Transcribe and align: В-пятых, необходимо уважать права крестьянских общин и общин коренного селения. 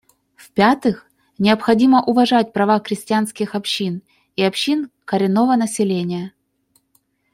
В-пятых, 0.35 1.05
необходимо 1.37 2.01
уважать 2.03 2.53
права 2.53 2.79
крестьянских 2.79 3.53
общин 3.53 4.01
и 4.35 4.41
общин 4.41 4.89
коренного 5.05 5.67
селения. 5.67 6.33